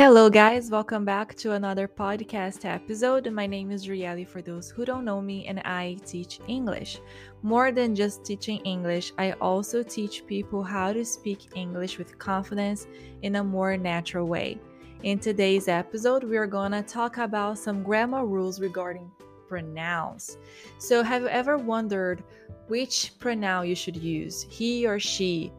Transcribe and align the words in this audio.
Hello, 0.00 0.30
guys. 0.30 0.70
Welcome 0.70 1.04
back 1.04 1.34
to 1.34 1.52
another 1.52 1.86
podcast 1.86 2.64
episode. 2.64 3.30
My 3.30 3.46
name 3.46 3.70
is 3.70 3.86
Rieli 3.86 4.26
for 4.26 4.40
those 4.40 4.70
who 4.70 4.86
don't 4.86 5.04
know 5.04 5.20
me, 5.20 5.44
and 5.46 5.60
I 5.60 5.98
teach 6.06 6.40
English. 6.48 6.98
More 7.42 7.70
than 7.70 7.94
just 7.94 8.24
teaching 8.24 8.60
English, 8.60 9.12
I 9.18 9.32
also 9.32 9.82
teach 9.82 10.26
people 10.26 10.62
how 10.62 10.94
to 10.94 11.04
speak 11.04 11.54
English 11.54 11.98
with 11.98 12.18
confidence 12.18 12.86
in 13.20 13.36
a 13.36 13.44
more 13.44 13.76
natural 13.76 14.26
way. 14.26 14.58
In 15.02 15.18
today's 15.18 15.68
episode, 15.68 16.24
we 16.24 16.38
are 16.38 16.46
going 16.46 16.72
to 16.72 16.80
talk 16.80 17.18
about 17.18 17.58
some 17.58 17.82
grammar 17.82 18.24
rules 18.24 18.58
regarding 18.58 19.10
pronouns. 19.48 20.38
So, 20.78 21.02
have 21.02 21.20
you 21.20 21.28
ever 21.28 21.58
wondered 21.58 22.24
which 22.68 23.12
pronoun 23.18 23.68
you 23.68 23.74
should 23.74 23.98
use? 23.98 24.46
He 24.48 24.86
or 24.86 24.98
she? 24.98 25.52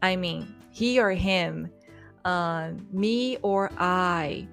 I 0.00 0.14
mean, 0.14 0.54
he 0.70 1.00
or 1.00 1.10
him? 1.10 1.72
Uh, 2.24 2.70
me 2.92 3.36
or 3.42 3.70
I, 3.78 4.46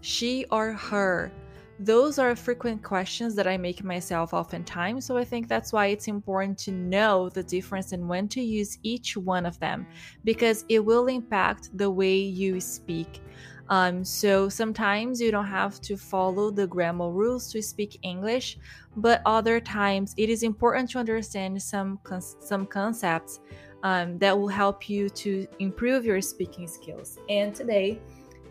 she 0.00 0.44
or 0.50 0.72
her. 0.72 1.30
Those 1.78 2.18
are 2.18 2.36
frequent 2.36 2.82
questions 2.82 3.34
that 3.34 3.46
I 3.46 3.56
make 3.56 3.82
myself 3.82 4.32
oftentimes, 4.32 5.04
so 5.04 5.16
I 5.16 5.24
think 5.24 5.48
that's 5.48 5.72
why 5.72 5.86
it's 5.86 6.06
important 6.06 6.56
to 6.58 6.70
know 6.70 7.28
the 7.28 7.42
difference 7.42 7.92
and 7.92 8.08
when 8.08 8.28
to 8.28 8.40
use 8.40 8.78
each 8.82 9.16
one 9.16 9.46
of 9.46 9.58
them 9.58 9.86
because 10.22 10.64
it 10.68 10.84
will 10.84 11.06
impact 11.06 11.76
the 11.76 11.90
way 11.90 12.14
you 12.14 12.60
speak. 12.60 13.20
Um, 13.68 14.04
so 14.04 14.48
sometimes 14.48 15.20
you 15.20 15.30
don't 15.30 15.46
have 15.46 15.80
to 15.80 15.96
follow 15.96 16.50
the 16.50 16.66
grammar 16.66 17.10
rules 17.10 17.50
to 17.52 17.62
speak 17.62 17.98
English, 18.02 18.58
but 18.96 19.22
other 19.24 19.60
times 19.60 20.14
it 20.18 20.28
is 20.28 20.42
important 20.42 20.90
to 20.90 20.98
understand 20.98 21.60
some 21.62 21.98
some 22.40 22.66
concepts 22.66 23.40
um, 23.82 24.18
that 24.18 24.38
will 24.38 24.48
help 24.48 24.88
you 24.88 25.08
to 25.10 25.46
improve 25.58 26.04
your 26.04 26.20
speaking 26.20 26.66
skills. 26.66 27.18
And 27.28 27.54
today, 27.54 28.00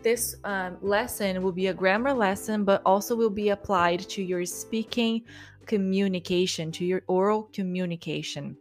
this 0.02 0.36
um, 0.44 0.76
lesson 0.82 1.42
will 1.42 1.52
be 1.52 1.68
a 1.68 1.74
grammar 1.74 2.12
lesson, 2.12 2.64
but 2.64 2.82
also 2.84 3.14
will 3.14 3.30
be 3.30 3.50
applied 3.50 4.00
to 4.00 4.22
your 4.22 4.44
speaking 4.44 5.22
communication, 5.66 6.72
to 6.72 6.84
your 6.84 7.02
oral 7.06 7.44
communication. 7.52 8.56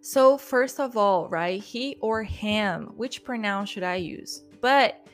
So, 0.00 0.38
first 0.38 0.78
of 0.78 0.96
all, 0.96 1.28
right, 1.28 1.60
he 1.60 1.96
or 2.00 2.22
him, 2.22 2.92
which 2.96 3.24
pronoun 3.24 3.66
should 3.66 3.82
I 3.82 3.96
use? 3.96 4.44
But 4.60 5.06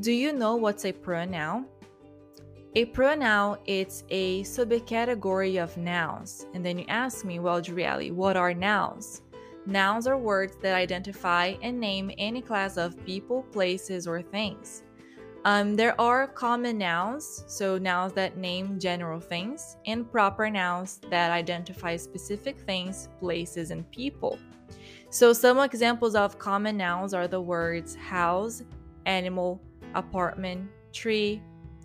do 0.00 0.12
you 0.12 0.32
know 0.32 0.56
what's 0.56 0.84
a 0.84 0.92
pronoun? 0.92 1.66
A 2.76 2.86
pronoun 2.86 3.58
is 3.66 4.02
a 4.10 4.42
subcategory 4.42 5.62
of 5.62 5.76
nouns. 5.76 6.46
And 6.54 6.66
then 6.66 6.76
you 6.78 6.84
ask 6.88 7.24
me, 7.24 7.38
well, 7.38 7.62
Juliali, 7.62 8.10
what 8.10 8.36
are 8.36 8.52
nouns? 8.52 9.22
Nouns 9.66 10.06
are 10.06 10.18
words 10.18 10.56
that 10.60 10.74
identify 10.74 11.54
and 11.62 11.80
name 11.80 12.10
any 12.18 12.42
class 12.42 12.76
of 12.76 13.02
people, 13.06 13.42
places, 13.44 14.06
or 14.06 14.20
things. 14.20 14.82
Um, 15.46 15.74
there 15.74 15.98
are 16.00 16.26
common 16.26 16.78
nouns, 16.78 17.44
so 17.46 17.78
nouns 17.78 18.12
that 18.14 18.36
name 18.36 18.78
general 18.78 19.20
things, 19.20 19.76
and 19.86 20.10
proper 20.10 20.48
nouns 20.50 21.00
that 21.10 21.30
identify 21.30 21.96
specific 21.96 22.58
things, 22.60 23.08
places, 23.20 23.70
and 23.70 23.90
people. 23.90 24.38
So, 25.10 25.32
some 25.32 25.58
examples 25.60 26.14
of 26.14 26.38
common 26.38 26.76
nouns 26.76 27.14
are 27.14 27.28
the 27.28 27.40
words 27.40 27.94
house, 27.94 28.62
animal, 29.06 29.62
apartment, 29.94 30.70
tree, 30.92 31.42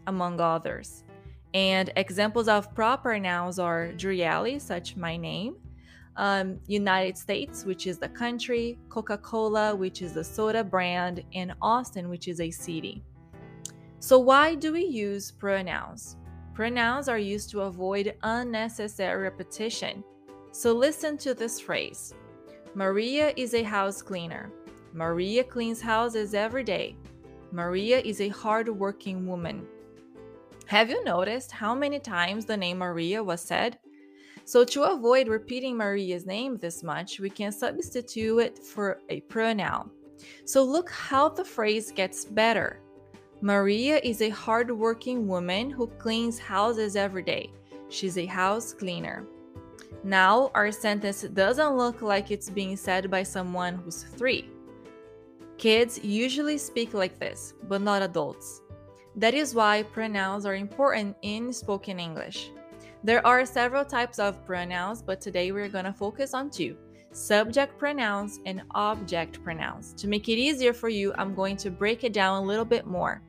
among 0.08 0.42
others. 0.42 1.04
And 1.54 1.92
examples 1.96 2.48
of 2.48 2.74
proper 2.76 3.20
nouns 3.20 3.60
are 3.60 3.92
Drieli, 3.98 4.60
such 4.62 4.96
my 4.96 5.18
name, 5.18 5.58
um, 6.16 6.60
United 6.68 7.18
States, 7.18 7.66
which 7.66 7.88
is 7.88 7.98
the 7.98 8.10
country, 8.10 8.78
Coca 8.90 9.18
Cola, 9.18 9.76
which 9.76 10.02
is 10.02 10.14
the 10.14 10.24
soda 10.24 10.64
brand, 10.64 11.24
and 11.34 11.54
Austin, 11.62 12.10
which 12.10 12.28
is 12.28 12.42
a 12.42 12.52
city. 12.52 13.04
So, 14.00 14.20
why 14.20 14.56
do 14.56 14.74
we 14.74 14.86
use 14.86 15.32
pronouns? 15.32 16.18
Pronouns 16.54 17.08
are 17.08 17.20
used 17.20 17.50
to 17.52 17.62
avoid 17.62 18.16
unnecessary 18.24 19.24
repetition. 19.24 20.04
So, 20.52 20.74
listen 20.74 21.18
to 21.20 21.34
this 21.34 21.60
phrase 21.60 22.14
Maria 22.76 23.34
is 23.36 23.54
a 23.54 23.64
house 23.64 24.02
cleaner. 24.02 24.52
Maria 24.94 25.44
cleans 25.44 25.82
houses 25.82 26.34
every 26.34 26.64
day. 26.64 26.96
Maria 27.52 28.00
is 28.00 28.22
a 28.22 28.30
hardworking 28.30 29.28
woman. 29.28 29.68
Have 30.68 30.90
you 30.90 31.04
noticed 31.04 31.52
how 31.52 31.74
many 31.74 32.00
times 32.00 32.46
the 32.46 32.56
name 32.56 32.78
Maria 32.78 33.24
was 33.24 33.42
said? 33.42 33.80
So 34.50 34.64
to 34.64 34.86
avoid 34.86 35.28
repeating 35.28 35.78
Maria's 35.78 36.26
name 36.26 36.58
this 36.58 36.82
much, 36.82 37.20
we 37.20 37.30
can 37.30 37.52
substitute 37.52 38.40
it 38.40 38.58
for 38.58 39.00
a 39.08 39.22
pronoun. 39.22 39.92
So 40.44 40.64
look 40.64 40.90
how 40.90 41.30
the 41.30 41.46
phrase 41.46 41.92
gets 41.92 42.26
better. 42.26 42.80
Maria 43.42 44.00
is 44.04 44.24
a 44.24 44.30
hardworking 44.30 45.28
woman 45.28 45.70
who 45.70 45.86
cleans 46.00 46.40
houses 46.40 46.96
every 46.96 47.22
day. 47.22 47.52
She's 47.90 48.18
a 48.18 48.26
house 48.26 48.74
cleaner. 48.74 49.28
Now, 50.04 50.50
our 50.56 50.72
sentence 50.72 51.22
doesn't 51.22 51.78
look 51.78 52.02
like 52.02 52.32
it's 52.32 52.50
being 52.50 52.76
said 52.76 53.12
by 53.12 53.22
someone 53.22 53.76
who's 53.76 54.02
three. 54.02 54.50
Kids 55.60 56.04
usually 56.04 56.58
speak 56.58 56.96
like 56.96 57.20
this, 57.20 57.54
but 57.68 57.82
not 57.82 58.02
adults. 58.02 58.64
That 59.16 59.36
is 59.36 59.54
why 59.54 59.84
pronouns 59.84 60.48
are 60.48 60.56
important 60.56 61.18
in 61.22 61.54
spoken 61.54 62.00
English. 62.00 62.50
There 63.02 63.26
are 63.26 63.46
several 63.46 63.86
types 63.86 64.20
of 64.20 64.46
pronouns, 64.46 65.02
but 65.02 65.22
today 65.22 65.54
we're 65.54 65.70
going 65.70 65.86
to 65.86 65.94
focus 65.94 66.34
on 66.34 66.50
two 66.50 66.76
subject 67.12 67.78
pronouns 67.80 68.40
and 68.46 68.62
object 68.72 69.42
pronouns. 69.44 69.94
To 69.94 70.08
make 70.08 70.30
it 70.30 70.38
easier 70.38 70.74
for 70.74 70.90
you, 70.90 71.14
I'm 71.18 71.34
going 71.34 71.58
to 71.58 71.72
break 71.72 72.04
it 72.04 72.14
down 72.14 72.44
a 72.44 72.46
little 72.46 72.66
bit 72.66 72.86
more. 72.86 73.22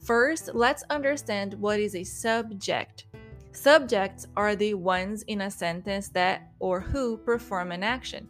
First, 0.00 0.50
let's 0.54 0.82
understand 0.90 1.54
what 1.54 1.80
is 1.80 1.94
a 1.94 2.04
subject. 2.04 3.06
Subjects 3.52 4.26
are 4.36 4.56
the 4.56 4.74
ones 4.74 5.22
in 5.22 5.42
a 5.42 5.50
sentence 5.50 6.08
that 6.08 6.50
or 6.58 6.80
who 6.80 7.16
perform 7.16 7.72
an 7.72 7.82
action. 7.82 8.28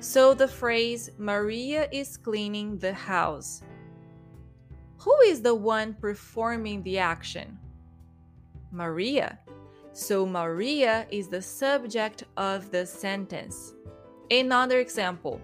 So 0.00 0.34
the 0.34 0.48
phrase 0.48 1.10
Maria 1.18 1.88
is 1.92 2.16
cleaning 2.16 2.78
the 2.78 2.92
house. 2.92 3.62
Who 4.98 5.16
is 5.20 5.40
the 5.40 5.54
one 5.54 5.94
performing 5.94 6.82
the 6.82 6.98
action? 6.98 7.58
Maria. 8.72 9.38
So 9.92 10.24
Maria 10.24 11.06
is 11.10 11.28
the 11.28 11.42
subject 11.42 12.24
of 12.36 12.70
the 12.70 12.86
sentence. 12.86 13.74
Another 14.30 14.78
example 14.78 15.40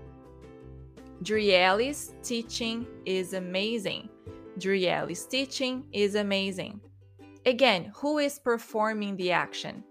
Drieli's 1.23 2.15
teaching 2.23 2.87
is 3.05 3.33
amazing. 3.33 4.09
Drieli's 4.59 5.27
teaching 5.27 5.85
is 5.93 6.15
amazing. 6.15 6.81
Again, 7.45 7.93
who 7.97 8.19
is 8.19 8.39
performing 8.39 9.17
the 9.17 9.33
action? 9.33 9.83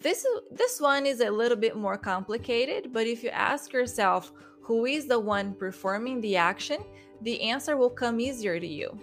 This, 0.00 0.26
this 0.50 0.80
one 0.80 1.06
is 1.06 1.20
a 1.20 1.30
little 1.30 1.56
bit 1.56 1.76
more 1.76 1.98
complicated, 1.98 2.92
but 2.92 3.06
if 3.06 3.22
you 3.22 3.30
ask 3.30 3.72
yourself 3.72 4.32
who 4.62 4.86
is 4.86 5.06
the 5.06 5.18
one 5.18 5.54
performing 5.54 6.20
the 6.20 6.36
action, 6.36 6.78
the 7.22 7.40
answer 7.42 7.76
will 7.76 7.90
come 7.90 8.18
easier 8.18 8.58
to 8.58 8.66
you. 8.66 8.98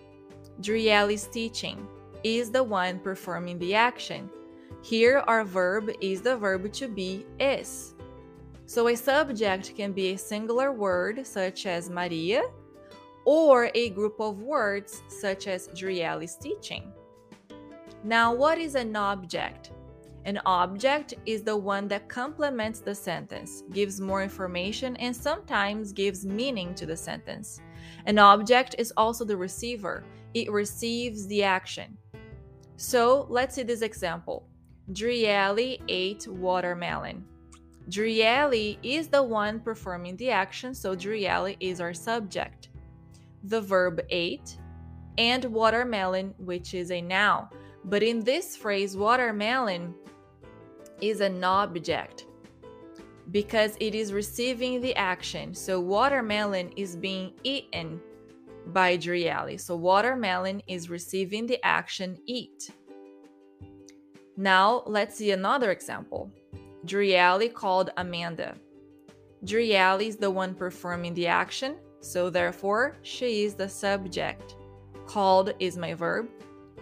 Drieli's 0.61 1.27
teaching 1.27 1.87
is 2.23 2.49
the 2.49 2.63
one 2.63 2.99
performing 2.99 3.59
the 3.59 3.75
action. 3.75 4.29
Here, 4.87 5.21
our 5.27 5.43
verb 5.43 5.91
is 5.99 6.21
the 6.21 6.37
verb 6.37 6.71
to 6.71 6.87
be 6.87 7.25
is. 7.41 7.93
So, 8.67 8.87
a 8.87 8.95
subject 8.95 9.75
can 9.75 9.91
be 9.91 10.13
a 10.13 10.17
singular 10.17 10.71
word, 10.71 11.27
such 11.27 11.65
as 11.65 11.89
Maria, 11.89 12.43
or 13.25 13.69
a 13.75 13.89
group 13.89 14.17
of 14.21 14.39
words, 14.39 15.01
such 15.09 15.47
as 15.47 15.67
Drieli's 15.75 16.37
teaching. 16.37 16.93
Now, 18.05 18.33
what 18.33 18.59
is 18.59 18.75
an 18.75 18.95
object? 18.95 19.71
An 20.23 20.39
object 20.45 21.15
is 21.25 21.43
the 21.43 21.57
one 21.57 21.89
that 21.89 22.07
complements 22.07 22.79
the 22.79 22.95
sentence, 22.95 23.63
gives 23.73 23.99
more 23.99 24.23
information, 24.23 24.95
and 24.95 25.13
sometimes 25.13 25.91
gives 25.91 26.25
meaning 26.25 26.73
to 26.75 26.85
the 26.85 26.95
sentence. 26.95 27.59
An 28.05 28.19
object 28.19 28.73
is 28.77 28.93
also 28.95 29.25
the 29.25 29.35
receiver, 29.35 30.05
it 30.33 30.49
receives 30.49 31.27
the 31.27 31.43
action. 31.43 31.97
So, 32.77 33.27
let's 33.29 33.53
see 33.53 33.63
this 33.63 33.81
example. 33.81 34.47
Drieli 34.91 35.81
ate 35.89 36.27
watermelon. 36.27 37.25
Drieli 37.89 38.77
is 38.83 39.07
the 39.07 39.21
one 39.21 39.59
performing 39.59 40.15
the 40.17 40.29
action, 40.29 40.73
so 40.73 40.95
Drieli 40.95 41.57
is 41.59 41.81
our 41.81 41.93
subject. 41.93 42.69
The 43.43 43.61
verb 43.61 44.01
ate 44.09 44.57
and 45.17 45.43
watermelon, 45.45 46.33
which 46.37 46.73
is 46.73 46.91
a 46.91 47.01
noun. 47.01 47.47
But 47.85 48.03
in 48.03 48.23
this 48.23 48.55
phrase, 48.55 48.95
watermelon 48.95 49.93
is 51.01 51.21
an 51.21 51.43
object 51.43 52.25
because 53.31 53.75
it 53.79 53.93
is 53.93 54.13
receiving 54.13 54.81
the 54.81 54.95
action. 54.95 55.53
So 55.53 55.79
watermelon 55.79 56.71
is 56.75 56.95
being 56.95 57.33
eaten 57.43 58.01
by 58.67 58.97
Drieli. 58.97 59.59
So 59.59 59.75
watermelon 59.75 60.61
is 60.67 60.89
receiving 60.89 61.45
the 61.45 61.63
action 61.63 62.17
eat. 62.25 62.71
Now, 64.37 64.83
let's 64.85 65.15
see 65.17 65.31
another 65.31 65.71
example. 65.71 66.31
Drieli 66.85 67.51
called 67.51 67.89
Amanda. 67.97 68.55
Drieli 69.43 70.07
is 70.07 70.17
the 70.17 70.29
one 70.29 70.53
performing 70.53 71.15
the 71.15 71.27
action, 71.27 71.77
so 72.01 72.29
therefore 72.29 72.95
she 73.01 73.43
is 73.43 73.55
the 73.55 73.67
subject. 73.67 74.55
called 75.07 75.53
is 75.59 75.77
my 75.77 75.93
verb, 75.93 76.27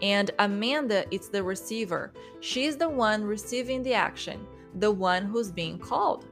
and 0.01 0.31
Amanda 0.39 1.05
is 1.13 1.29
the 1.29 1.41
receiver. 1.41 2.11
She's 2.41 2.75
the 2.75 2.89
one 2.89 3.23
receiving 3.23 3.83
the 3.83 3.93
action, 3.93 4.45
the 4.75 4.91
one 4.91 5.25
who's 5.25 5.51
being 5.51 5.79
called. 5.79 6.25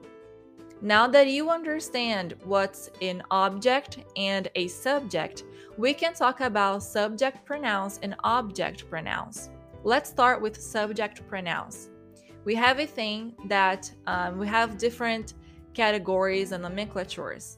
Now 0.81 1.07
that 1.07 1.27
you 1.27 1.49
understand 1.49 2.35
what's 2.43 2.89
an 3.01 3.23
object 3.31 3.99
and 4.17 4.49
a 4.55 4.67
subject, 4.67 5.43
we 5.77 5.93
can 5.93 6.13
talk 6.13 6.41
about 6.41 6.83
subject 6.83 7.45
pronouns 7.45 7.99
and 8.03 8.15
object 8.25 8.89
pronouns. 8.89 9.49
Let's 9.85 10.09
start 10.09 10.41
with 10.41 10.61
subject 10.61 11.27
pronouns. 11.27 11.89
We 12.45 12.55
have 12.55 12.79
a 12.79 12.85
thing 12.85 13.35
that 13.47 13.91
um, 14.07 14.37
we 14.37 14.47
have 14.47 14.77
different 14.77 15.33
categories 15.73 16.53
and 16.53 16.63
nomenclatures. 16.63 17.57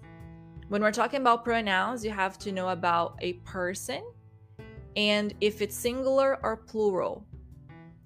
When 0.69 0.81
we're 0.81 0.91
talking 0.91 1.21
about 1.21 1.43
pronouns, 1.43 2.03
you 2.03 2.09
have 2.09 2.39
to 2.39 2.51
know 2.51 2.69
about 2.69 3.19
a 3.21 3.33
person 3.45 4.03
and 4.95 5.35
if 5.39 5.61
it's 5.61 5.75
singular 5.75 6.39
or 6.41 6.57
plural. 6.57 7.27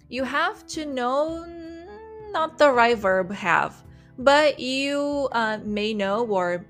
You 0.09 0.25
have 0.25 0.67
to 0.67 0.85
know 0.85 1.45
not 2.31 2.57
the 2.57 2.71
right 2.71 2.97
verb 2.97 3.31
have, 3.31 3.81
but 4.17 4.59
you 4.59 5.29
uh, 5.31 5.59
may 5.63 5.93
know 5.93 6.25
or 6.27 6.65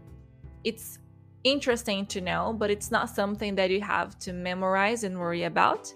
it's 0.64 1.00
interesting 1.44 2.06
to 2.08 2.22
know, 2.22 2.54
but 2.56 2.70
it's 2.70 2.92
not 2.92 3.10
something 3.10 3.56
that 3.56 3.72
you 3.72 3.82
have 3.82 4.20
to 4.20 4.34
memorize 4.34 5.04
and 5.04 5.18
worry 5.18 5.46
about 5.46 5.92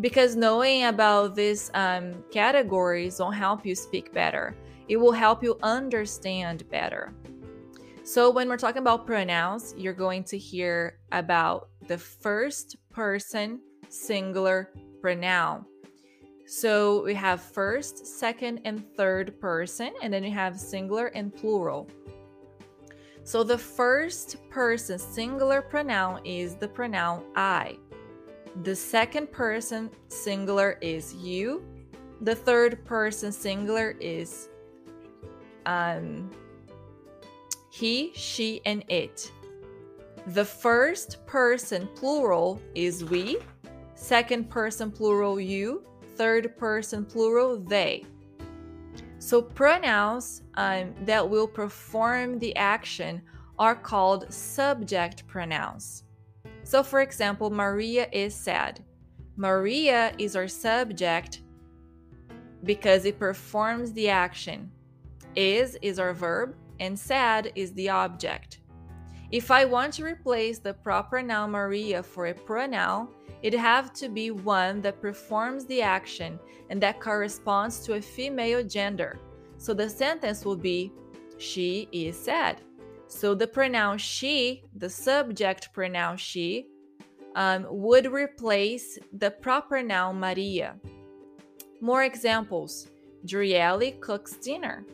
because 0.00 0.36
knowing 0.36 0.84
about 0.84 1.34
these 1.34 1.70
um, 1.74 2.24
categories 2.32 3.18
will 3.18 3.30
help 3.30 3.64
you 3.64 3.74
speak 3.74 4.12
better. 4.12 4.54
It 4.88 4.96
will 4.96 5.12
help 5.12 5.42
you 5.42 5.58
understand 5.62 6.68
better. 6.70 7.12
So, 8.02 8.30
when 8.30 8.48
we're 8.48 8.58
talking 8.58 8.82
about 8.82 9.06
pronouns, 9.06 9.74
you're 9.78 9.94
going 9.94 10.24
to 10.24 10.36
hear 10.36 10.98
about 11.12 11.68
the 11.88 11.96
first 11.96 12.76
person 12.90 13.60
singular 13.88 14.70
pronoun. 15.00 15.64
So, 16.46 17.02
we 17.02 17.14
have 17.14 17.40
first, 17.40 18.06
second, 18.06 18.60
and 18.66 18.84
third 18.94 19.40
person, 19.40 19.94
and 20.02 20.12
then 20.12 20.22
you 20.22 20.32
have 20.32 20.60
singular 20.60 21.06
and 21.08 21.34
plural. 21.34 21.88
So, 23.22 23.42
the 23.42 23.56
first 23.56 24.36
person 24.50 24.98
singular 24.98 25.62
pronoun 25.62 26.20
is 26.26 26.56
the 26.56 26.68
pronoun 26.68 27.24
I. 27.34 27.78
The 28.62 28.76
second 28.76 29.32
person 29.32 29.90
singular 30.08 30.78
is 30.80 31.12
you. 31.14 31.64
The 32.20 32.34
third 32.34 32.84
person 32.84 33.32
singular 33.32 33.96
is 34.00 34.48
um, 35.66 36.30
he, 37.70 38.12
she, 38.14 38.60
and 38.64 38.84
it. 38.88 39.32
The 40.28 40.44
first 40.44 41.26
person 41.26 41.88
plural 41.96 42.60
is 42.74 43.04
we, 43.04 43.38
second 43.96 44.48
person 44.48 44.90
plural 44.92 45.40
you, 45.40 45.84
third 46.16 46.56
person 46.56 47.04
plural 47.04 47.58
they. 47.58 48.04
So 49.18 49.42
pronouns 49.42 50.42
um, 50.54 50.94
that 51.04 51.28
will 51.28 51.48
perform 51.48 52.38
the 52.38 52.54
action 52.56 53.22
are 53.58 53.74
called 53.74 54.32
subject 54.32 55.26
pronouns. 55.26 56.04
So, 56.64 56.82
for 56.82 57.02
example, 57.02 57.50
Maria 57.50 58.08
is 58.10 58.34
sad. 58.34 58.80
Maria 59.36 60.12
is 60.18 60.34
our 60.34 60.48
subject 60.48 61.42
because 62.64 63.04
it 63.04 63.18
performs 63.18 63.92
the 63.92 64.08
action. 64.08 64.70
Is 65.36 65.76
is 65.82 65.98
our 65.98 66.14
verb, 66.14 66.54
and 66.80 66.98
sad 66.98 67.52
is 67.54 67.72
the 67.74 67.90
object. 67.90 68.60
If 69.30 69.50
I 69.50 69.64
want 69.64 69.92
to 69.94 70.04
replace 70.04 70.58
the 70.58 70.74
proper 70.74 71.20
noun 71.20 71.50
Maria 71.50 72.02
for 72.02 72.26
a 72.26 72.34
pronoun, 72.34 73.08
it 73.42 73.52
have 73.52 73.92
to 73.94 74.08
be 74.08 74.30
one 74.30 74.80
that 74.82 75.02
performs 75.02 75.66
the 75.66 75.82
action 75.82 76.38
and 76.70 76.80
that 76.82 77.00
corresponds 77.00 77.80
to 77.80 77.94
a 77.94 78.00
female 78.00 78.62
gender. 78.62 79.18
So 79.58 79.74
the 79.74 79.90
sentence 79.90 80.44
will 80.44 80.56
be 80.56 80.92
she 81.36 81.88
is 81.92 82.16
sad. 82.16 82.60
So 83.06 83.34
the 83.34 83.46
pronoun 83.46 83.98
she, 83.98 84.64
the 84.76 84.90
subject 84.90 85.72
pronoun 85.72 86.16
she, 86.16 86.66
um, 87.36 87.66
would 87.68 88.06
replace 88.12 88.98
the 89.12 89.30
proper 89.30 89.82
noun 89.82 90.20
Maria. 90.20 90.76
More 91.80 92.04
examples 92.04 92.88
Drielli 93.26 94.00
cooks 94.00 94.32
dinner. 94.32 94.84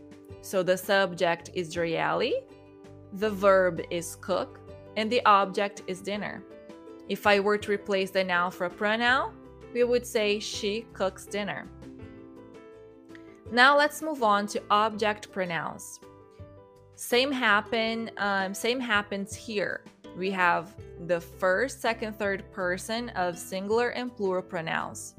So 0.43 0.63
the 0.63 0.77
subject 0.77 1.51
is 1.55 1.75
Drielli, 1.75 2.33
the 3.15 3.31
verb 3.31 3.83
is 3.91 4.17
cook, 4.17 4.61
and 4.97 5.11
the 5.11 5.25
object 5.25 5.83
is 5.87 6.01
dinner. 6.01 6.43
If 7.09 7.27
I 7.27 7.41
were 7.41 7.59
to 7.59 7.73
replace 7.73 8.11
the 8.11 8.25
noun 8.25 8.51
for 8.51 8.67
a 8.67 8.71
pronoun, 8.71 9.35
we 9.75 9.85
would 9.85 10.07
say 10.07 10.39
she 10.39 10.87
cooks 10.93 11.27
dinner. 11.27 11.69
Now 13.53 13.77
let's 13.77 14.01
move 14.01 14.23
on 14.23 14.47
to 14.49 14.63
object 14.71 15.33
pronouns. 15.33 15.99
Same 17.01 17.33
happen, 17.33 18.11
um, 18.19 18.53
same 18.53 18.79
happens 18.79 19.35
here. 19.35 19.85
We 20.19 20.31
have 20.33 20.75
the 21.07 21.19
first, 21.19 21.81
second, 21.81 22.19
third 22.19 22.53
person 22.53 23.09
of 23.17 23.39
singular 23.39 23.89
and 23.89 24.15
plural 24.15 24.43
pronouns. 24.43 25.15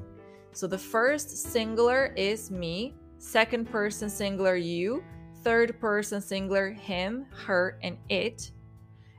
So 0.52 0.68
the 0.68 0.78
first 0.78 1.36
singular 1.36 2.14
is 2.16 2.52
me, 2.52 2.94
second 3.18 3.68
person 3.68 4.08
singular 4.08 4.54
you, 4.54 5.02
third 5.42 5.80
person 5.80 6.20
singular 6.20 6.70
him, 6.70 7.26
her, 7.32 7.80
and 7.82 7.98
it. 8.08 8.52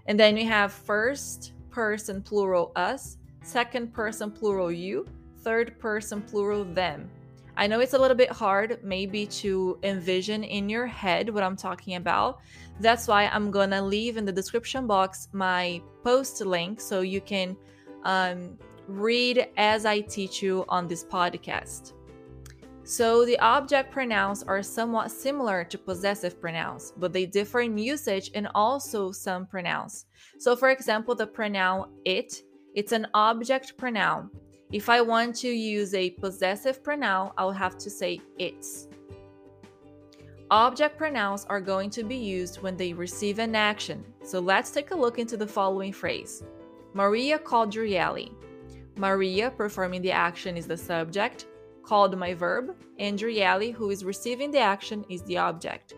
And 0.05 0.17
then 0.17 0.33
we 0.33 0.45
have 0.45 0.71
first 0.71 1.51
person 1.69 2.21
plural 2.21 2.71
us, 2.77 3.17
second 3.41 3.93
person 3.93 4.31
plural 4.31 4.71
you, 4.71 5.05
third 5.39 5.77
person 5.79 6.21
plural 6.21 6.63
them. 6.63 7.09
I 7.55 7.67
know 7.67 7.79
it's 7.79 7.93
a 7.93 7.99
little 7.99 8.17
bit 8.17 8.31
hard 8.31 8.79
maybe 8.83 9.27
to 9.27 9.77
envision 9.83 10.43
in 10.43 10.69
your 10.69 10.87
head 10.87 11.29
what 11.29 11.43
I'm 11.43 11.55
talking 11.55 11.95
about. 11.95 12.39
That's 12.79 13.07
why 13.07 13.27
I'm 13.27 13.51
gonna 13.51 13.81
leave 13.81 14.17
in 14.17 14.25
the 14.25 14.31
description 14.31 14.87
box 14.87 15.27
my 15.33 15.81
post 16.03 16.41
link 16.41 16.81
so 16.81 17.01
you 17.01 17.21
can 17.21 17.55
um, 18.03 18.57
read 18.87 19.47
as 19.57 19.85
I 19.85 20.01
teach 20.01 20.41
you 20.41 20.65
on 20.67 20.87
this 20.87 21.03
podcast. 21.03 21.93
So 22.85 23.23
the 23.23 23.39
object 23.39 23.91
pronouns 23.91 24.43
are 24.43 24.61
somewhat 24.61 25.09
similar 25.11 25.63
to 25.63 25.77
possessive 25.77 26.41
pronouns, 26.41 26.91
but 26.97 27.13
they 27.13 27.25
differ 27.25 27.61
in 27.61 27.77
usage 27.77 28.31
and 28.35 28.49
also 28.55 29.11
some 29.11 29.45
pronouns. 29.45 30.05
So 30.37 30.55
for 30.55 30.69
example, 30.69 31.15
the 31.15 31.27
pronoun 31.27 31.91
it, 32.03 32.41
it's 32.75 32.91
an 32.91 33.07
object 33.13 33.77
pronoun. 33.77 34.31
If 34.73 34.89
I 34.89 35.01
want 35.01 35.35
to 35.35 35.49
use 35.49 35.93
a 35.93 36.09
possessive 36.09 36.83
pronoun, 36.83 37.29
I'll 37.37 37.51
have 37.51 37.77
to 37.77 37.91
say 37.91 38.19
its. 38.39 38.87
Object 40.49 40.97
pronouns 40.97 41.45
are 41.45 41.61
going 41.61 41.91
to 41.91 42.03
be 42.03 42.15
used 42.15 42.59
when 42.59 42.75
they 42.75 42.91
receive 42.91 43.37
an 43.37 43.55
action. 43.55 44.03
So 44.23 44.39
let's 44.39 44.71
take 44.71 44.89
a 44.89 44.95
look 44.95 45.19
into 45.19 45.37
the 45.37 45.45
following 45.45 45.93
phrase. 45.93 46.41
Maria 46.95 47.37
called 47.37 47.71
Drielli. 47.71 48.31
Maria 48.95 49.51
performing 49.51 50.01
the 50.01 50.11
action 50.11 50.57
is 50.57 50.65
the 50.65 50.77
subject, 50.77 51.45
called 51.83 52.17
my 52.17 52.33
verb, 52.33 52.75
and 52.97 53.19
Drielli, 53.19 53.71
who 53.71 53.91
is 53.91 54.03
receiving 54.03 54.49
the 54.49 54.57
action, 54.57 55.05
is 55.07 55.21
the 55.21 55.37
object. 55.37 55.93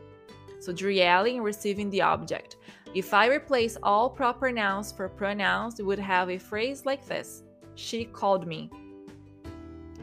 So 0.60 0.74
Drielli 0.74 1.41
receiving 1.41 1.89
the 1.89 2.01
object. 2.01 2.58
If 2.94 3.13
I 3.13 3.27
replace 3.27 3.77
all 3.84 4.10
proper 4.10 4.51
nouns 4.51 4.91
for 4.91 5.08
pronouns, 5.08 5.77
we 5.77 5.86
would 5.86 6.00
have 6.00 6.29
a 6.29 6.38
phrase 6.38 6.86
like 6.86 7.05
this 7.05 7.45
She 7.75 8.05
called 8.05 8.48
me. 8.48 8.70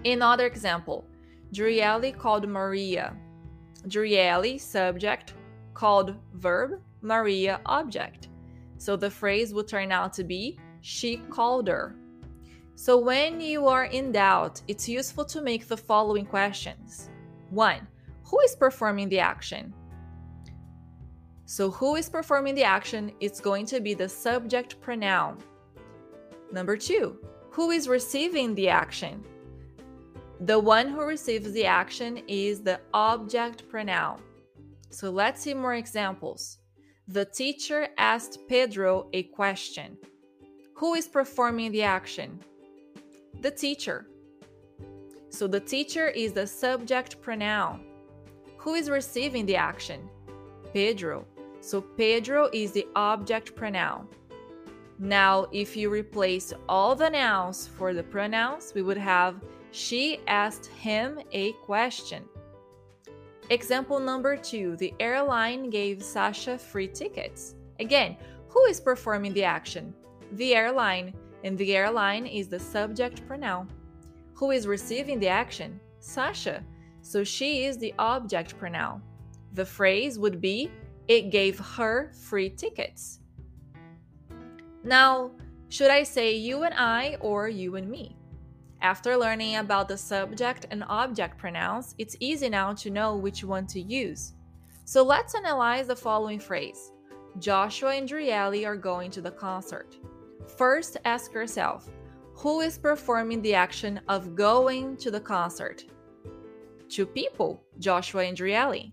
Another 0.04 0.46
example 0.46 1.04
Drielli 1.52 2.16
called 2.16 2.48
Maria. 2.48 3.16
Drielli, 3.88 4.60
subject, 4.60 5.34
called 5.74 6.16
verb, 6.34 6.80
Maria, 7.00 7.60
object. 7.66 8.28
So 8.78 8.96
the 8.96 9.10
phrase 9.10 9.52
would 9.52 9.68
turn 9.68 9.92
out 9.92 10.12
to 10.14 10.24
be 10.24 10.58
She 10.80 11.18
called 11.30 11.68
her. 11.68 11.94
So, 12.74 12.98
when 12.98 13.40
you 13.40 13.68
are 13.68 13.84
in 13.84 14.10
doubt, 14.10 14.60
it's 14.66 14.88
useful 14.88 15.24
to 15.26 15.40
make 15.40 15.68
the 15.68 15.76
following 15.76 16.26
questions 16.26 17.10
1. 17.50 17.86
Who 18.24 18.40
is 18.40 18.56
performing 18.56 19.08
the 19.08 19.20
action? 19.20 19.72
So, 21.44 21.70
who 21.70 21.94
is 21.94 22.08
performing 22.08 22.56
the 22.56 22.64
action? 22.64 23.12
It's 23.20 23.40
going 23.40 23.66
to 23.66 23.80
be 23.80 23.94
the 23.94 24.08
subject 24.08 24.80
pronoun. 24.80 25.38
Number 26.50 26.76
2. 26.76 27.16
Who 27.52 27.70
is 27.70 27.88
receiving 27.88 28.54
the 28.54 28.68
action? 28.68 29.24
The 30.40 30.58
one 30.58 30.88
who 30.88 31.02
receives 31.04 31.52
the 31.52 31.66
action 31.66 32.22
is 32.26 32.62
the 32.62 32.80
object 32.92 33.68
pronoun. 33.68 34.20
So, 34.90 35.10
let's 35.10 35.40
see 35.40 35.54
more 35.54 35.74
examples. 35.74 36.58
The 37.08 37.24
teacher 37.24 37.88
asked 37.96 38.40
Pedro 38.48 39.08
a 39.12 39.22
question. 39.24 39.96
Who 40.76 40.94
is 40.94 41.06
performing 41.08 41.72
the 41.72 41.82
action? 41.82 42.40
the 43.42 43.50
teacher. 43.50 44.06
So 45.30 45.46
the 45.46 45.60
teacher 45.60 46.08
is 46.08 46.32
the 46.32 46.46
subject 46.46 47.20
pronoun. 47.20 47.84
Who 48.58 48.74
is 48.74 48.88
receiving 48.88 49.46
the 49.46 49.56
action? 49.56 50.08
Pedro. 50.72 51.26
So 51.60 51.80
Pedro 51.80 52.48
is 52.52 52.70
the 52.72 52.86
object 52.94 53.56
pronoun. 53.56 54.06
Now, 54.98 55.46
if 55.52 55.76
you 55.76 55.90
replace 55.90 56.52
all 56.68 56.94
the 56.94 57.10
nouns 57.10 57.66
for 57.66 57.92
the 57.94 58.02
pronouns, 58.02 58.72
we 58.74 58.82
would 58.82 58.98
have 58.98 59.36
she 59.72 60.20
asked 60.26 60.66
him 60.66 61.18
a 61.32 61.52
question. 61.64 62.24
Example 63.50 63.98
number 63.98 64.36
two 64.36 64.76
the 64.76 64.94
airline 65.00 65.70
gave 65.70 66.02
Sasha 66.02 66.58
free 66.58 66.88
tickets. 66.88 67.54
Again, 67.80 68.16
who 68.48 68.64
is 68.66 68.80
performing 68.80 69.32
the 69.32 69.44
action? 69.44 69.94
The 70.32 70.54
airline, 70.54 71.14
and 71.42 71.56
the 71.58 71.74
airline 71.74 72.26
is 72.26 72.48
the 72.48 72.60
subject 72.60 73.26
pronoun. 73.26 73.68
Who 74.34 74.50
is 74.50 74.66
receiving 74.66 75.18
the 75.18 75.28
action? 75.28 75.80
Sasha. 76.00 76.62
So 77.00 77.24
she 77.24 77.64
is 77.64 77.78
the 77.78 77.94
object 77.98 78.58
pronoun. 78.58 79.02
The 79.54 79.64
phrase 79.64 80.18
would 80.18 80.40
be 80.40 80.70
it 81.08 81.30
gave 81.30 81.58
her 81.58 82.12
free 82.12 82.50
tickets. 82.50 83.20
Now, 84.84 85.30
should 85.68 85.90
I 85.90 86.02
say 86.02 86.34
you 86.34 86.64
and 86.64 86.74
I 86.74 87.16
or 87.20 87.48
you 87.48 87.76
and 87.76 87.88
me? 87.88 88.16
After 88.80 89.16
learning 89.16 89.56
about 89.56 89.88
the 89.88 89.96
subject 89.96 90.66
and 90.70 90.84
object 90.88 91.38
pronouns, 91.38 91.94
it's 91.98 92.16
easy 92.18 92.48
now 92.48 92.72
to 92.74 92.90
know 92.90 93.16
which 93.16 93.44
one 93.44 93.66
to 93.68 93.80
use. 93.80 94.32
So 94.84 95.04
let's 95.04 95.36
analyze 95.36 95.86
the 95.86 95.96
following 95.96 96.40
phrase 96.40 96.92
Joshua 97.38 97.94
and 97.94 98.08
Drielli 98.08 98.66
are 98.66 98.76
going 98.76 99.10
to 99.12 99.20
the 99.20 99.30
concert. 99.30 99.96
First, 100.56 100.96
ask 101.04 101.32
yourself 101.32 101.88
who 102.34 102.60
is 102.60 102.76
performing 102.76 103.40
the 103.40 103.54
action 103.54 104.00
of 104.08 104.34
going 104.34 104.96
to 104.96 105.10
the 105.10 105.20
concert? 105.20 105.84
Two 106.88 107.06
people, 107.06 107.62
Joshua 107.78 108.24
and 108.24 108.36
Drielli. 108.36 108.92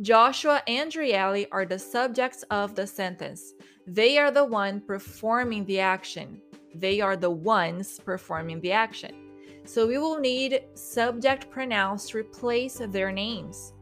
Joshua 0.00 0.62
and 0.66 0.90
Drielli 0.90 1.46
are 1.52 1.64
the 1.64 1.78
subjects 1.78 2.42
of 2.50 2.74
the 2.74 2.86
sentence. 2.86 3.54
They 3.86 4.16
are 4.18 4.30
the 4.30 4.44
one 4.44 4.80
performing 4.80 5.64
the 5.64 5.80
action. 5.80 6.40
They 6.74 7.00
are 7.00 7.16
the 7.16 7.30
ones 7.30 7.98
performing 7.98 8.60
the 8.60 8.72
action. 8.72 9.14
So 9.64 9.86
we 9.86 9.98
will 9.98 10.18
need 10.18 10.64
subject 10.74 11.50
pronouns 11.50 12.08
to 12.08 12.18
replace 12.18 12.80
their 12.80 13.12
names. 13.12 13.72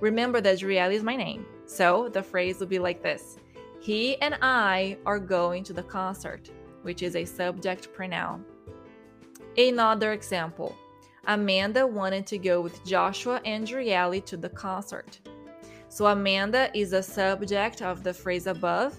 Remember 0.00 0.40
that 0.40 0.58
Drielli 0.58 0.94
is 0.94 1.02
my 1.02 1.16
name. 1.16 1.46
So 1.66 2.08
the 2.08 2.22
phrase 2.22 2.58
will 2.58 2.66
be 2.66 2.78
like 2.78 3.02
this 3.02 3.38
He 3.80 4.20
and 4.22 4.36
I 4.40 4.98
are 5.04 5.18
going 5.18 5.64
to 5.64 5.72
the 5.72 5.82
concert, 5.82 6.50
which 6.82 7.02
is 7.02 7.16
a 7.16 7.24
subject 7.24 7.92
pronoun. 7.92 8.44
Another 9.56 10.12
example 10.12 10.76
Amanda 11.26 11.86
wanted 11.86 12.26
to 12.28 12.38
go 12.38 12.60
with 12.60 12.84
Joshua 12.84 13.40
and 13.44 13.66
Drielli 13.66 14.24
to 14.26 14.36
the 14.36 14.48
concert. 14.48 15.20
So 15.88 16.06
Amanda 16.06 16.70
is 16.72 16.90
the 16.90 17.02
subject 17.02 17.82
of 17.82 18.02
the 18.02 18.14
phrase 18.14 18.46
above, 18.46 18.98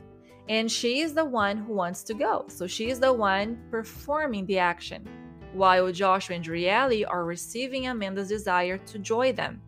and 0.52 0.70
she 0.70 1.00
is 1.00 1.14
the 1.14 1.24
one 1.24 1.56
who 1.56 1.72
wants 1.72 2.04
to 2.04 2.14
go. 2.14 2.44
So 2.50 2.68
she 2.68 2.90
is 2.90 3.00
the 3.00 3.14
one 3.14 3.58
performing 3.72 4.46
the 4.46 4.60
action, 4.60 5.08
while 5.54 5.90
Joshua 5.94 6.36
and 6.36 6.44
Drielli 6.44 7.06
are 7.10 7.24
receiving 7.24 7.88
Amanda's 7.88 8.28
desire 8.28 8.78
to 8.78 9.00
join 9.00 9.36
them. 9.36 9.62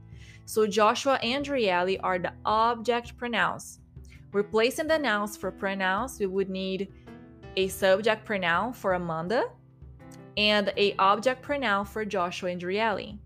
So 0.44 0.68
Joshua 0.68 1.20
and 1.24 1.46
Drielli 1.46 1.98
are 2.04 2.20
the 2.20 2.34
object 2.44 3.16
pronouns. 3.16 3.80
Replacing 4.34 4.88
the 4.88 5.00
nouns 5.00 5.38
for 5.38 5.52
pronouns, 5.52 6.20
we 6.20 6.26
would 6.26 6.50
need 6.50 6.92
a 7.56 7.70
subject 7.70 8.26
pronoun 8.26 8.74
for 8.74 8.96
Amanda 8.96 9.46
and 10.36 10.74
a 10.76 10.96
object 11.00 11.42
pronoun 11.42 11.86
for 11.86 12.04
Joshua 12.04 12.50
and 12.50 12.62
Drielli. 12.62 13.18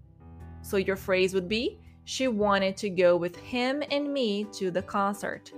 So 0.61 0.77
your 0.77 0.95
phrase 0.95 1.33
would 1.33 1.49
be 1.49 1.79
she 2.03 2.27
wanted 2.27 2.77
to 2.77 2.91
go 2.91 3.17
with 3.17 3.35
him 3.35 3.81
and 3.89 4.13
me 4.13 4.43
to 4.53 4.69
the 4.69 4.83
concert. 4.83 5.51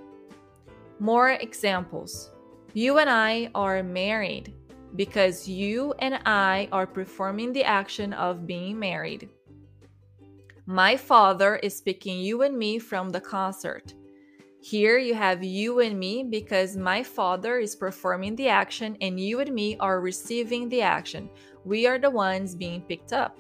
More 1.00 1.30
examples. 1.30 2.32
You 2.74 2.98
and 2.98 3.10
I 3.10 3.50
are 3.56 3.82
married 3.82 4.54
because 4.98 5.48
you 5.48 5.94
and 6.00 6.20
I 6.26 6.68
are 6.74 6.86
performing 6.86 7.54
the 7.54 7.64
action 7.64 8.12
of 8.14 8.46
being 8.46 8.78
married. 8.78 9.30
My 10.66 10.98
father 10.98 11.56
is 11.56 11.80
picking 11.82 12.20
you 12.20 12.42
and 12.42 12.58
me 12.58 12.80
from 12.80 13.10
the 13.10 13.22
concert. 13.22 13.94
Here 14.62 14.98
you 14.98 15.14
have 15.16 15.42
you 15.42 15.80
and 15.80 15.98
me 15.98 16.24
because 16.30 16.76
my 16.76 17.02
father 17.02 17.60
is 17.60 17.78
performing 17.78 18.36
the 18.36 18.50
action 18.50 18.98
and 19.00 19.18
you 19.18 19.40
and 19.40 19.56
me 19.56 19.78
are 19.80 20.02
receiving 20.02 20.68
the 20.68 20.82
action. 20.82 21.30
We 21.64 21.88
are 21.88 21.98
the 21.98 22.10
ones 22.10 22.56
being 22.56 22.82
picked 22.82 23.14
up. 23.14 23.40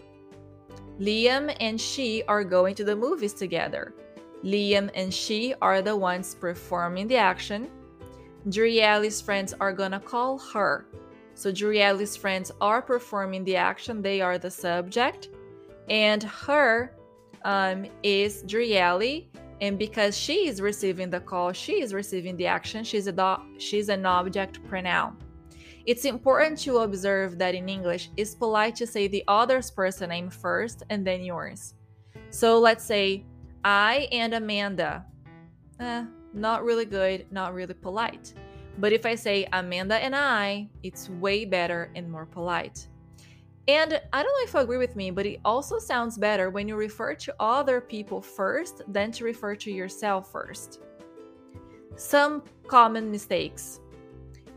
Liam 0.97 1.53
and 1.59 1.79
she 1.79 2.23
are 2.29 2.43
going 2.45 2.73
to 2.75 2.85
the 2.85 2.95
movies 2.95 3.33
together. 3.33 3.93
Liam 4.43 4.89
and 4.93 5.13
she 5.13 5.53
are 5.61 5.81
the 5.81 5.95
ones 5.95 6.35
performing 6.35 7.07
the 7.07 7.17
action. 7.17 7.69
Drielli's 8.47 9.21
friends 9.21 9.53
are 9.59 9.73
gonna 9.73 9.99
call 9.99 10.39
her. 10.53 10.85
So 11.33 11.51
Drielli's 11.51 12.15
friends 12.15 12.51
are 12.61 12.81
performing 12.81 13.43
the 13.43 13.55
action, 13.55 14.01
they 14.01 14.21
are 14.21 14.37
the 14.37 14.51
subject. 14.51 15.29
And 15.89 16.23
her 16.23 16.95
um, 17.43 17.85
is 18.03 18.43
Drielli. 18.43 19.27
And 19.61 19.77
because 19.77 20.17
she 20.17 20.47
is 20.47 20.61
receiving 20.61 21.09
the 21.09 21.19
call, 21.19 21.51
she 21.51 21.81
is 21.81 21.93
receiving 21.93 22.37
the 22.37 22.47
action, 22.47 22.83
she's, 22.83 23.07
a 23.07 23.11
do- 23.11 23.59
she's 23.59 23.89
an 23.89 24.05
object 24.05 24.63
pronoun. 24.69 25.17
It's 25.85 26.05
important 26.05 26.59
to 26.59 26.77
observe 26.77 27.37
that 27.39 27.55
in 27.55 27.67
English, 27.67 28.09
it's 28.15 28.35
polite 28.35 28.75
to 28.75 28.87
say 28.87 29.07
the 29.07 29.23
other's 29.27 29.71
person 29.71 30.09
name 30.09 30.29
first 30.29 30.83
and 30.89 31.05
then 31.05 31.23
yours. 31.23 31.73
So 32.29 32.59
let's 32.59 32.83
say, 32.83 33.25
I 33.63 34.07
and 34.11 34.33
Amanda. 34.33 35.05
Eh, 35.79 36.05
not 36.33 36.63
really 36.63 36.85
good, 36.85 37.25
not 37.31 37.53
really 37.53 37.73
polite. 37.73 38.33
But 38.77 38.93
if 38.93 39.05
I 39.05 39.15
say 39.15 39.47
Amanda 39.51 39.95
and 39.95 40.15
I, 40.15 40.69
it's 40.83 41.09
way 41.09 41.45
better 41.45 41.91
and 41.95 42.09
more 42.09 42.25
polite. 42.25 42.87
And 43.67 44.01
I 44.13 44.23
don't 44.23 44.31
know 44.31 44.43
if 44.43 44.53
you 44.53 44.59
agree 44.61 44.77
with 44.77 44.95
me, 44.95 45.11
but 45.11 45.25
it 45.25 45.41
also 45.45 45.77
sounds 45.77 46.17
better 46.17 46.49
when 46.49 46.67
you 46.67 46.75
refer 46.75 47.13
to 47.13 47.35
other 47.39 47.81
people 47.81 48.21
first 48.21 48.81
than 48.87 49.11
to 49.11 49.23
refer 49.23 49.53
to 49.55 49.71
yourself 49.71 50.31
first. 50.31 50.79
Some 51.95 52.43
common 52.67 53.11
mistakes. 53.11 53.81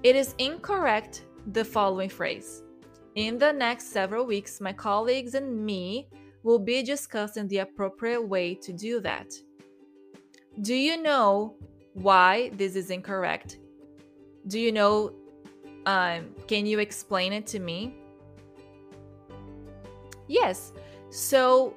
It 0.02 0.16
is 0.16 0.34
incorrect 0.38 1.24
the 1.52 1.64
following 1.64 2.08
phrase. 2.08 2.62
In 3.16 3.36
the 3.36 3.52
next 3.52 3.92
several 3.92 4.24
weeks, 4.24 4.60
my 4.60 4.72
colleagues 4.72 5.34
and 5.34 5.62
me 5.62 6.08
will 6.42 6.58
be 6.58 6.82
discussing 6.82 7.48
the 7.48 7.58
appropriate 7.58 8.22
way 8.22 8.54
to 8.54 8.72
do 8.72 9.00
that. 9.00 9.32
Do 10.60 10.74
you 10.74 11.00
know 11.00 11.56
why 11.94 12.50
this 12.54 12.76
is 12.76 12.90
incorrect? 12.90 13.58
Do 14.48 14.58
you 14.58 14.72
know? 14.72 15.14
Um, 15.86 16.34
can 16.46 16.66
you 16.66 16.78
explain 16.78 17.32
it 17.32 17.46
to 17.48 17.58
me? 17.58 17.94
Yes. 20.28 20.72
So, 21.10 21.74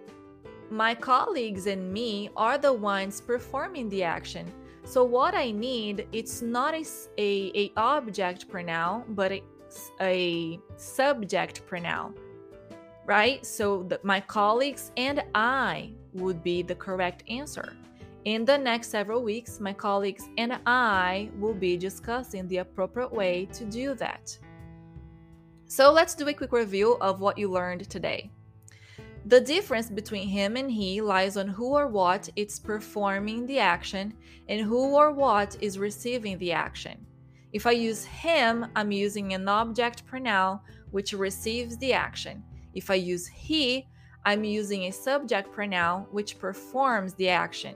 my 0.70 0.96
colleagues 0.96 1.68
and 1.68 1.92
me 1.92 2.30
are 2.36 2.58
the 2.58 2.74
ones 2.74 3.22
performing 3.22 3.90
the 3.90 4.04
action. 4.04 4.52
So 4.84 5.04
what 5.04 5.34
I 5.34 5.50
need, 5.50 6.08
it's 6.12 6.44
not 6.44 6.76
a, 6.76 6.86
a, 7.18 7.52
a 7.56 7.72
object 7.76 8.48
pronoun, 8.48 9.04
but 9.10 9.32
a, 9.32 9.44
a 10.00 10.60
subject 10.78 11.66
pronoun 11.66 12.14
right? 13.06 13.46
So 13.46 13.84
the, 13.84 14.00
my 14.04 14.20
mm-hmm. 14.20 14.28
colleagues 14.28 14.92
and 14.98 15.24
I 15.34 15.92
would 16.14 16.44
be 16.44 16.62
the 16.62 16.76
correct 16.76 17.24
answer. 17.30 17.76
In 18.26 18.44
the 18.44 18.58
next 18.58 18.90
several 18.90 19.22
weeks, 19.22 19.60
my 19.60 19.74
colleagues 19.74 20.28
and 20.38 20.58
I 20.66 21.30
will 21.38 21.54
be 21.54 21.78
discussing 21.78 22.48
the 22.48 22.58
appropriate 22.58 23.12
way 23.12 23.46
to 23.54 23.66
do 23.66 23.94
that. 23.96 24.38
So 25.68 25.92
let's 25.92 26.16
do 26.16 26.28
a 26.28 26.34
quick 26.34 26.52
review 26.52 26.98
of 27.02 27.20
what 27.20 27.38
you 27.38 27.50
learned 27.50 27.90
today. 27.90 28.32
The 29.28 29.42
difference 29.42 29.90
between 29.90 30.28
him 30.28 30.56
and 30.56 30.72
he 30.72 31.02
lies 31.02 31.38
on 31.38 31.48
who 31.48 31.74
or 31.74 31.88
what 31.88 32.30
is 32.36 32.60
performing 32.60 33.46
the 33.48 33.60
action 33.60 34.14
and 34.48 34.62
who 34.62 34.96
or 34.96 35.12
what 35.12 35.58
is 35.62 35.80
receiving 35.80 36.38
the 36.38 36.52
action. 36.52 37.06
If 37.52 37.66
I 37.66 37.72
use 37.72 38.06
him, 38.06 38.68
I'm 38.76 38.92
using 38.92 39.34
an 39.34 39.48
object 39.48 40.06
pronoun 40.06 40.60
which 40.92 41.14
receives 41.14 41.78
the 41.78 41.94
action. 41.94 42.44
If 42.76 42.92
I 42.92 42.96
use 42.96 43.26
he, 43.26 43.88
I'm 44.26 44.44
using 44.44 44.84
a 44.84 44.92
subject 44.92 45.52
pronoun 45.52 46.08
which 46.12 46.38
performs 46.38 47.14
the 47.14 47.30
action. 47.30 47.76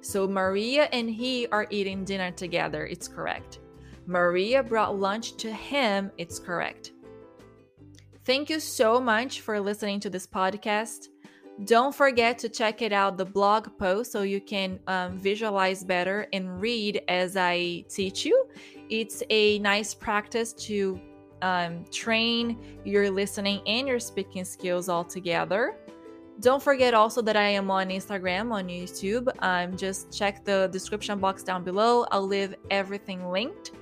So 0.00 0.28
Maria 0.28 0.88
and 0.92 1.10
he 1.10 1.46
are 1.48 1.66
eating 1.70 2.04
dinner 2.04 2.30
together, 2.30 2.86
it's 2.86 3.08
correct. 3.08 3.58
Maria 4.06 4.62
brought 4.62 4.98
lunch 4.98 5.36
to 5.38 5.52
him, 5.52 6.12
it's 6.16 6.38
correct. 6.38 6.92
Thank 8.24 8.50
you 8.50 8.60
so 8.60 9.00
much 9.00 9.40
for 9.40 9.58
listening 9.60 10.00
to 10.00 10.10
this 10.10 10.26
podcast. 10.26 11.08
Don't 11.64 11.94
forget 11.94 12.38
to 12.40 12.48
check 12.48 12.82
it 12.82 12.92
out, 12.92 13.16
the 13.16 13.24
blog 13.24 13.78
post, 13.78 14.12
so 14.12 14.22
you 14.22 14.40
can 14.40 14.78
um, 14.86 15.18
visualize 15.18 15.82
better 15.82 16.26
and 16.32 16.60
read 16.60 17.02
as 17.08 17.36
I 17.36 17.84
teach 17.88 18.26
you. 18.26 18.46
It's 18.90 19.22
a 19.30 19.58
nice 19.60 19.94
practice 19.94 20.52
to 20.52 21.00
um, 21.42 21.84
train 21.92 22.78
your 22.84 23.10
listening 23.10 23.60
and 23.66 23.86
your 23.86 24.00
speaking 24.00 24.44
skills 24.44 24.88
all 24.88 25.04
together. 25.04 25.76
Don't 26.40 26.62
forget 26.62 26.92
also 26.92 27.22
that 27.22 27.36
I 27.36 27.48
am 27.48 27.70
on 27.70 27.88
Instagram, 27.88 28.52
on 28.52 28.68
YouTube. 28.68 29.28
Um, 29.40 29.76
just 29.76 30.12
check 30.12 30.44
the 30.44 30.68
description 30.70 31.18
box 31.18 31.42
down 31.42 31.64
below. 31.64 32.04
I'll 32.10 32.26
leave 32.26 32.54
everything 32.70 33.30
linked. 33.30 33.72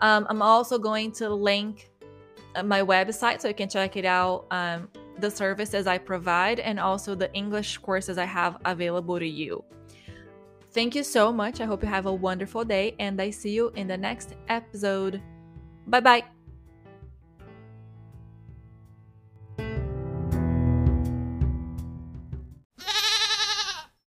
Um, 0.00 0.26
I'm 0.30 0.40
also 0.40 0.78
going 0.78 1.12
to 1.12 1.28
link 1.28 1.90
uh, 2.56 2.62
my 2.62 2.82
website 2.82 3.40
so 3.40 3.48
you 3.48 3.54
can 3.54 3.68
check 3.68 3.96
it 3.96 4.04
out. 4.04 4.46
Um, 4.50 4.88
the 5.18 5.30
services 5.30 5.86
I 5.86 5.98
provide 5.98 6.60
and 6.60 6.78
also 6.78 7.14
the 7.14 7.32
English 7.34 7.78
courses 7.78 8.18
I 8.18 8.24
have 8.24 8.56
available 8.64 9.18
to 9.18 9.26
you. 9.26 9.64
Thank 10.72 10.94
you 10.94 11.02
so 11.02 11.32
much. 11.32 11.60
I 11.60 11.64
hope 11.64 11.82
you 11.82 11.88
have 11.88 12.06
a 12.06 12.12
wonderful 12.12 12.64
day 12.64 12.94
and 12.98 13.20
I 13.20 13.30
see 13.30 13.50
you 13.50 13.70
in 13.74 13.88
the 13.88 13.96
next 13.96 14.34
episode. 14.48 15.20
Bye 15.86 16.00
bye. 16.00 16.37